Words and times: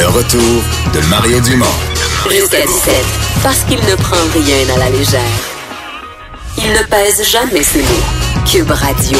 Le 0.00 0.06
retour 0.06 0.40
de 0.94 1.10
Mario 1.10 1.38
Dumont. 1.42 1.66
Jusqu'à 2.30 2.62
17, 2.62 2.94
parce 3.42 3.64
qu'il 3.64 3.76
ne 3.76 3.94
prend 3.96 4.16
rien 4.32 4.74
à 4.74 4.78
la 4.78 4.88
légère. 4.88 5.20
Il 6.56 6.72
ne 6.72 6.82
pèse 6.88 7.22
jamais 7.30 7.62
ses 7.62 7.80
mots. 7.80 8.46
Cube 8.50 8.70
Radio. 8.70 9.18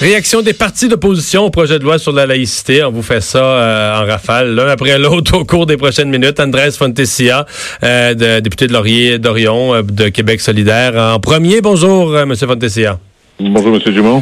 Réaction 0.00 0.42
des 0.42 0.52
partis 0.52 0.86
d'opposition 0.88 1.44
au 1.44 1.50
projet 1.50 1.80
de 1.80 1.82
loi 1.82 1.98
sur 1.98 2.12
la 2.12 2.24
laïcité. 2.24 2.84
On 2.84 2.92
vous 2.92 3.02
fait 3.02 3.20
ça 3.20 3.42
euh, 3.42 4.02
en 4.02 4.06
rafale, 4.06 4.54
l'un 4.54 4.68
après 4.68 4.96
l'autre 4.96 5.34
au 5.38 5.44
cours 5.44 5.66
des 5.66 5.76
prochaines 5.76 6.10
minutes. 6.10 6.38
Andrés 6.38 6.70
Fontesia, 6.70 7.44
euh, 7.82 8.14
de, 8.14 8.38
député 8.38 8.68
de 8.68 8.72
Laurier 8.72 9.18
d'Orion 9.18 9.74
euh, 9.74 9.82
de 9.82 10.08
Québec 10.08 10.40
solidaire. 10.40 10.94
En 10.94 11.18
premier, 11.18 11.60
bonjour, 11.60 12.16
M. 12.16 12.36
Fontesia. 12.36 12.96
Bonjour, 13.50 13.74
M. 13.74 13.92
Dumont. 13.92 14.20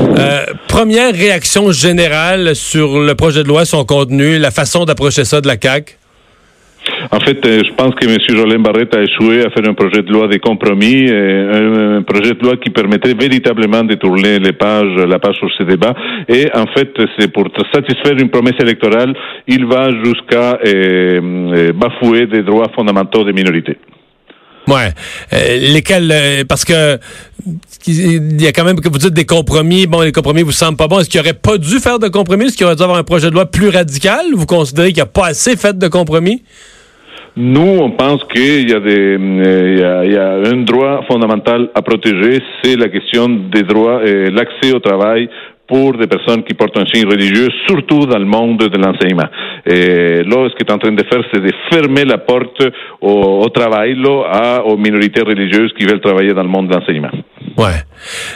première 0.68 1.12
réaction 1.12 1.72
générale 1.72 2.54
sur 2.54 3.00
le 3.00 3.14
projet 3.14 3.42
de 3.42 3.48
loi, 3.48 3.64
son 3.64 3.84
contenu, 3.84 4.38
la 4.38 4.50
façon 4.50 4.84
d'approcher 4.84 5.24
ça 5.24 5.40
de 5.40 5.46
la 5.46 5.56
CAQ. 5.60 5.96
En 7.12 7.20
fait, 7.20 7.44
euh, 7.44 7.62
je 7.64 7.72
pense 7.74 7.94
que 7.94 8.06
M. 8.06 8.16
Jolin 8.28 8.58
Barrette 8.58 8.94
a 8.96 9.02
échoué 9.02 9.40
à 9.40 9.50
faire 9.50 9.68
un 9.68 9.74
projet 9.74 10.02
de 10.02 10.12
loi 10.12 10.28
de 10.28 10.38
compromis, 10.38 11.06
euh, 11.08 11.98
un, 11.98 12.02
projet 12.02 12.34
de 12.34 12.42
loi 12.42 12.56
qui 12.56 12.70
permettrait 12.70 13.14
véritablement 13.14 13.84
de 13.84 13.94
tourner 13.94 14.38
les 14.38 14.52
pages, 14.52 14.94
la 14.96 15.18
page 15.18 15.36
sur 15.36 15.50
ce 15.58 15.64
débat. 15.64 15.94
Et 16.28 16.46
en 16.54 16.66
fait, 16.66 16.92
c'est 17.18 17.32
pour 17.32 17.48
satisfaire 17.74 18.16
une 18.18 18.30
promesse 18.30 18.58
électorale, 18.60 19.14
il 19.46 19.66
va 19.66 19.90
jusqu'à 20.04 20.58
euh, 20.66 21.72
bafouer 21.72 22.26
des 22.26 22.42
droits 22.42 22.70
fondamentaux 22.74 23.24
des 23.24 23.32
minorités. 23.32 23.76
Ouais. 24.70 24.92
lesquels 25.58 26.44
parce 26.48 26.64
que 26.64 26.98
il 27.86 28.40
y 28.40 28.46
a 28.46 28.52
quand 28.52 28.64
même 28.64 28.80
que 28.80 28.88
vous 28.88 28.98
dites 28.98 29.14
des 29.14 29.24
compromis. 29.24 29.86
Bon, 29.86 30.02
les 30.02 30.12
compromis 30.12 30.42
vous 30.42 30.52
semblent 30.52 30.76
pas 30.76 30.88
bons. 30.88 31.00
Est-ce 31.00 31.08
qu'il 31.08 31.20
aurait 31.20 31.32
pas 31.32 31.58
dû 31.58 31.78
faire 31.78 31.98
de 31.98 32.08
compromis? 32.08 32.46
Est-ce 32.46 32.56
qu'il 32.56 32.66
aurait 32.66 32.76
dû 32.76 32.82
avoir 32.82 32.98
un 32.98 33.04
projet 33.04 33.28
de 33.28 33.34
loi 33.34 33.46
plus 33.46 33.68
radical? 33.68 34.26
Vous 34.34 34.46
considérez 34.46 34.88
qu'il 34.88 34.96
n'y 34.96 35.02
a 35.02 35.06
pas 35.06 35.26
assez 35.26 35.56
fait 35.56 35.76
de 35.76 35.88
compromis? 35.88 36.42
Nous, 37.36 37.60
on 37.60 37.90
pense 37.92 38.22
qu'il 38.32 38.68
y, 38.68 38.74
euh, 38.74 40.06
y 40.08 40.16
a, 40.16 40.50
un 40.52 40.62
droit 40.62 41.02
fondamental 41.06 41.70
à 41.74 41.80
protéger, 41.80 42.40
c'est 42.62 42.76
la 42.76 42.88
question 42.88 43.28
des 43.28 43.62
droits 43.62 44.04
et 44.04 44.30
l'accès 44.30 44.74
au 44.74 44.80
travail 44.80 45.28
pour 45.70 45.92
des 45.92 46.08
personnes 46.08 46.42
qui 46.42 46.54
portent 46.54 46.76
un 46.78 46.86
signe 46.92 47.06
religieux, 47.06 47.48
surtout 47.68 48.04
dans 48.04 48.18
le 48.18 48.24
monde 48.24 48.58
de 48.58 48.76
l'enseignement. 48.76 49.28
Et 49.64 50.24
là, 50.24 50.48
ce 50.50 50.56
est 50.64 50.72
en 50.72 50.78
train 50.78 50.90
de 50.90 51.04
faire, 51.04 51.22
c'est 51.32 51.40
de 51.40 51.52
fermer 51.70 52.04
la 52.04 52.18
porte 52.18 52.60
au, 53.00 53.48
travail 53.50 53.96
aux 54.64 54.76
minorités 54.76 55.22
religieuses 55.22 55.72
qui 55.78 55.86
veulent 55.86 56.00
travailler 56.00 56.34
dans 56.34 56.42
le 56.42 56.48
monde 56.48 56.68
de 56.68 56.74
l'enseignement. 56.74 57.10
Ouais. 57.60 57.84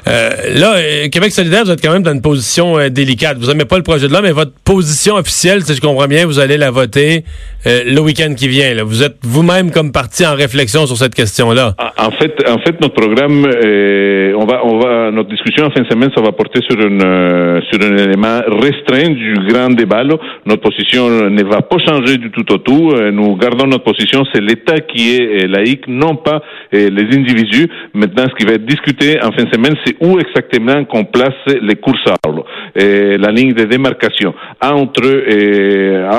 Euh, 0.06 0.30
là, 0.54 0.74
euh, 0.76 1.08
Québec 1.08 1.32
solidaire, 1.32 1.64
vous 1.64 1.70
êtes 1.70 1.82
quand 1.82 1.92
même 1.92 2.02
dans 2.02 2.12
une 2.12 2.20
position 2.20 2.78
euh, 2.78 2.90
délicate. 2.90 3.38
Vous 3.38 3.46
n'aimez 3.46 3.64
pas 3.64 3.78
le 3.78 3.82
projet 3.82 4.06
de 4.06 4.12
loi, 4.12 4.20
mais 4.20 4.32
votre 4.32 4.52
position 4.64 5.14
officielle, 5.14 5.62
si 5.62 5.74
je 5.74 5.80
comprends 5.80 6.06
bien, 6.06 6.26
vous 6.26 6.38
allez 6.38 6.58
la 6.58 6.70
voter 6.70 7.24
le 7.66 7.98
week-end 8.00 8.34
qui 8.36 8.46
vient. 8.46 8.84
Vous 8.84 9.02
êtes 9.02 9.16
vous-même 9.22 9.70
comme 9.70 9.90
parti 9.90 10.26
en 10.26 10.34
réflexion 10.34 10.84
sur 10.84 10.98
cette 10.98 11.14
question-là. 11.14 11.74
En 11.96 12.10
fait, 12.10 12.34
en 12.46 12.58
fait, 12.58 12.78
notre 12.82 12.92
programme, 12.92 13.46
on 13.46 14.44
va, 14.44 14.60
on 14.66 14.78
va, 14.78 15.10
notre 15.10 15.30
discussion 15.30 15.64
en 15.64 15.70
fin 15.70 15.80
de 15.80 15.88
semaine, 15.88 16.10
ça 16.14 16.20
va 16.20 16.32
porter 16.32 16.60
sur 16.68 16.78
une, 16.78 17.62
sur 17.70 17.80
un 17.80 17.96
élément 17.96 18.40
restreint 18.60 19.08
du 19.08 19.34
grand 19.48 19.70
débat. 19.70 20.02
Notre 20.44 20.60
position 20.60 21.08
ne 21.08 21.42
va 21.42 21.62
pas 21.62 21.78
changer 21.78 22.18
du 22.18 22.30
tout 22.30 22.52
au 22.52 22.58
tout. 22.58 22.94
Nous 23.12 23.36
gardons 23.36 23.66
notre 23.66 23.84
position, 23.84 24.24
c'est 24.34 24.42
l'État 24.42 24.80
qui 24.80 25.16
est 25.16 25.46
laïque, 25.46 25.88
non 25.88 26.16
pas 26.16 26.42
les 26.70 27.16
individus. 27.16 27.70
Maintenant, 27.94 28.24
ce 28.28 28.34
qui 28.34 28.44
va 28.44 28.56
être 28.56 28.66
discuté 28.66 29.13
en 29.22 29.32
fin 29.32 29.44
de 29.44 29.50
semaine, 29.52 29.74
c'est 29.84 29.96
où 30.00 30.18
exactement 30.18 30.84
qu'on 30.84 31.04
place 31.04 31.34
les 31.46 31.76
curseurs, 31.76 32.44
et 32.74 33.16
la 33.18 33.30
ligne 33.30 33.52
de 33.52 33.64
démarcation 33.64 34.34
entre, 34.62 35.04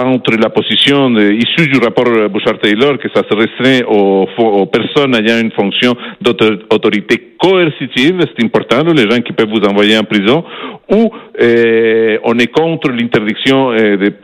entre 0.06 0.38
la 0.38 0.50
position 0.50 1.16
issue 1.18 1.68
du 1.68 1.80
rapport 1.80 2.30
Bouchard-Taylor, 2.30 2.98
que 2.98 3.10
ça 3.14 3.24
se 3.30 3.36
restreint 3.36 3.86
aux, 3.88 4.28
aux 4.38 4.66
personnes 4.68 5.16
ayant 5.16 5.40
une 5.40 5.52
fonction 5.52 5.96
d'autorité 6.22 7.36
coercitive, 7.40 8.20
c'est 8.22 8.44
important, 8.44 8.84
les 8.94 9.10
gens 9.10 9.22
qui 9.22 9.34
peuvent 9.34 9.50
vous 9.50 9.66
envoyer 9.68 9.98
en 9.98 10.04
prison, 10.04 10.44
ou 10.90 11.12
on 11.40 12.40
est 12.40 12.52
contre 12.52 12.92
l'interdiction 12.92 13.72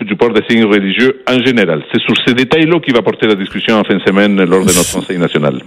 du 0.02 0.16
port 0.16 0.34
des 0.34 0.44
signes 0.50 0.66
religieux 0.66 1.22
en 1.28 1.40
général. 1.44 1.84
C'est 1.92 2.02
sur 2.02 2.16
ces 2.26 2.34
détails-là 2.34 2.80
qui 2.80 2.92
va 2.92 3.02
porter 3.02 3.28
la 3.28 3.36
discussion 3.36 3.76
en 3.76 3.84
fin 3.84 3.96
de 3.96 4.02
semaine 4.02 4.38
lors 4.38 4.62
de 4.62 4.72
notre 4.74 4.94
Conseil 4.96 5.18
national 5.18 5.60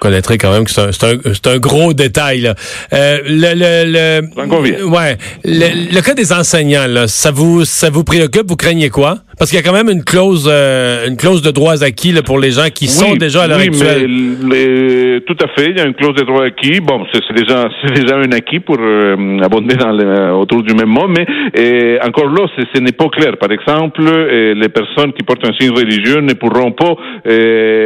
connaîtrez 0.00 0.38
quand 0.38 0.52
même 0.52 0.64
que 0.64 0.70
c'est 0.70 1.04
un, 1.04 1.52
un, 1.52 1.58
gros 1.58 1.92
détail. 1.94 2.40
Là. 2.40 2.54
Euh, 2.92 3.18
le, 3.24 3.54
le, 3.54 4.20
le 4.26 4.84
ouais, 4.84 5.16
le, 5.44 6.00
cas 6.00 6.14
des 6.14 6.32
enseignants, 6.32 6.86
là, 6.86 7.08
ça 7.08 7.30
vous 7.30 7.64
ça 7.64 7.90
vous 7.90 8.04
préoccupe? 8.04 8.48
Vous 8.48 8.56
craignez 8.56 8.90
quoi? 8.90 9.18
Parce 9.38 9.50
qu'il 9.50 9.58
y 9.58 9.62
a 9.62 9.64
quand 9.64 9.76
même 9.76 9.88
une 9.88 10.04
clause 10.04 10.48
euh, 10.50 11.08
une 11.08 11.16
clause 11.16 11.42
de 11.42 11.50
droits 11.50 11.82
acquis 11.82 12.12
là, 12.12 12.22
pour 12.22 12.38
les 12.38 12.52
gens 12.52 12.68
qui 12.74 12.86
sont 12.86 13.14
déjà 13.14 13.42
à 13.42 13.46
l'heure 13.48 13.58
oui, 13.58 13.70
Mais, 13.70 15.20
tout 15.26 15.36
à 15.42 15.48
fait, 15.48 15.70
il 15.70 15.78
y 15.78 15.80
a 15.80 15.86
une 15.86 15.94
clause 15.94 16.14
de 16.14 16.22
droits 16.22 16.44
acquis. 16.44 16.80
Bon, 16.80 17.04
c'est 17.12 17.34
déjà 17.34 17.68
c'est 17.84 17.94
déjà 17.94 18.16
un 18.16 18.32
acquis 18.32 18.60
pour 18.60 18.76
euh, 18.78 19.38
abonder 19.42 19.76
dans 19.76 19.92
autour 20.38 20.62
du 20.62 20.74
même 20.74 20.88
mot, 20.88 21.08
mais 21.08 21.26
et 21.54 21.98
encore 22.02 22.28
là, 22.28 22.46
ce 22.56 22.80
n'est 22.80 22.92
pas 22.92 23.08
clair. 23.08 23.36
Par 23.38 23.50
exemple, 23.52 24.02
les 24.02 24.68
personnes 24.68 25.12
qui 25.12 25.22
portent 25.22 25.46
un 25.46 25.52
signe 25.58 25.70
religieux 25.70 26.20
ne 26.20 26.34
pourront 26.34 26.72
pas 26.72 26.94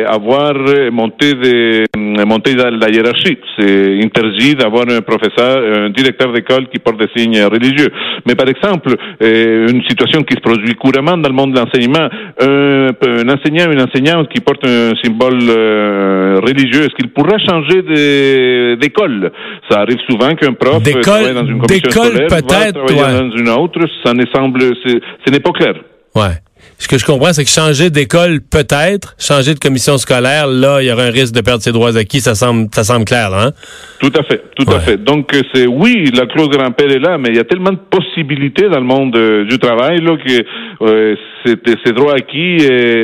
avoir 0.08 0.54
monté 0.90 1.34
des 1.34 1.84
monter 1.96 2.54
dans 2.54 2.70
la 2.70 2.90
hiérarchie. 2.90 3.38
C'est 3.58 4.00
interdit 4.02 4.54
d'avoir 4.54 4.84
un 4.88 5.00
professeur, 5.00 5.84
un 5.84 5.90
directeur 5.90 6.32
d'école 6.32 6.68
qui 6.68 6.78
porte 6.78 6.98
des 6.98 7.08
signes 7.16 7.42
religieux. 7.44 7.90
Mais 8.26 8.34
par 8.34 8.48
exemple, 8.48 8.94
euh, 9.22 9.68
une 9.68 9.82
situation 9.88 10.22
qui 10.22 10.34
se 10.34 10.40
produit 10.40 10.74
couramment 10.74 11.16
dans 11.16 11.28
le 11.28 11.34
monde 11.36 11.52
de 11.52 11.58
l'enseignement, 11.60 12.08
un, 12.40 13.28
enseignant, 13.28 13.70
une 13.70 13.82
enseignante 13.82 14.28
qui 14.28 14.40
porte 14.40 14.66
un 14.66 14.92
symbole 15.02 15.38
euh, 15.48 16.40
religieux, 16.42 16.84
est-ce 16.84 16.94
qu'il 16.96 17.10
pourra 17.10 17.38
changer 17.38 18.76
d'école? 18.76 19.30
Ça 19.70 19.80
arrive 19.80 19.98
souvent 20.08 20.34
qu'un 20.34 20.52
prof 20.52 20.82
travaille 21.02 21.34
dans 21.34 21.46
une 21.46 21.60
commission 21.60 21.90
scolaire, 21.90 22.28
va 22.28 22.42
travailler 22.42 23.18
dans 23.18 23.36
une 23.36 23.48
autre. 23.48 23.80
Ça 24.04 24.12
ne 24.12 24.24
semble, 24.34 24.60
ce 24.62 25.30
n'est 25.30 25.40
pas 25.40 25.52
clair. 25.52 25.74
Ouais 26.14 26.45
ce 26.78 26.88
que 26.88 26.98
je 26.98 27.06
comprends, 27.06 27.32
c'est 27.32 27.44
que 27.44 27.50
changer 27.50 27.88
d'école 27.88 28.40
peut-être, 28.40 29.14
changer 29.18 29.54
de 29.54 29.58
commission 29.58 29.96
scolaire, 29.96 30.46
là, 30.46 30.82
il 30.82 30.86
y 30.88 30.92
aura 30.92 31.04
un 31.04 31.10
risque 31.10 31.34
de 31.34 31.40
perdre 31.40 31.62
ses 31.62 31.72
droits 31.72 31.96
acquis. 31.96 32.20
Ça 32.20 32.34
semble, 32.34 32.68
ça 32.72 32.84
semble 32.84 33.06
clair, 33.06 33.30
là, 33.30 33.46
hein? 33.46 33.52
Tout 33.98 34.12
à 34.14 34.22
fait, 34.24 34.42
tout 34.56 34.70
à 34.70 34.80
fait. 34.80 35.02
Donc, 35.02 35.34
euh, 35.34 35.40
c'est 35.54 35.66
oui, 35.66 36.10
la 36.14 36.26
clause 36.26 36.50
grand-père 36.50 36.90
est 36.90 36.98
là, 36.98 37.16
mais 37.16 37.30
il 37.30 37.36
y 37.36 37.40
a 37.40 37.44
tellement 37.44 37.72
de 37.72 37.78
possibilités 37.90 38.68
dans 38.68 38.78
le 38.78 38.84
monde 38.84 39.16
euh, 39.16 39.44
du 39.44 39.58
travail 39.58 40.00
là 40.02 40.16
que 40.16 40.44
euh, 40.82 41.14
ces 41.44 41.92
droits 41.92 42.14
acquis, 42.14 42.58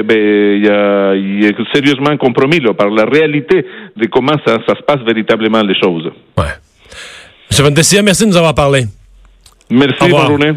ben, 0.04 0.18
il 0.18 0.64
y 0.64 0.68
a, 0.68 1.14
il 1.14 1.44
est 1.44 1.54
sérieusement 1.72 2.16
compromis 2.18 2.60
là 2.60 2.74
par 2.74 2.90
la 2.90 3.04
réalité 3.04 3.64
de 3.96 4.06
comment 4.06 4.36
ça, 4.46 4.58
ça 4.66 4.74
se 4.74 4.82
passe 4.82 5.00
véritablement 5.06 5.62
les 5.62 5.74
choses. 5.80 6.10
Ouais. 6.36 6.44
M. 7.50 7.64
Van 7.64 8.02
merci 8.04 8.24
de 8.24 8.28
nous 8.28 8.36
avoir 8.36 8.54
parlé. 8.54 8.84
Merci, 9.70 10.10
bonne 10.10 10.26
journée. 10.26 10.52